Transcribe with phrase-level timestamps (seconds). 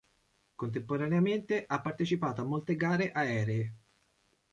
[0.55, 3.73] Contemporaneamente ha partecipato a molte gare aeree.